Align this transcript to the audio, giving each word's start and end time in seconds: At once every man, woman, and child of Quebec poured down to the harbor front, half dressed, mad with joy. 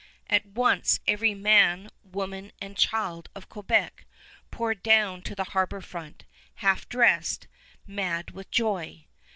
At 0.31 0.47
once 0.47 0.99
every 1.05 1.35
man, 1.35 1.87
woman, 2.03 2.51
and 2.59 2.75
child 2.75 3.29
of 3.35 3.49
Quebec 3.49 4.05
poured 4.49 4.81
down 4.81 5.21
to 5.21 5.35
the 5.35 5.43
harbor 5.53 5.79
front, 5.79 6.25
half 6.55 6.89
dressed, 6.89 7.47
mad 7.85 8.31
with 8.31 8.49
joy. 8.49 9.05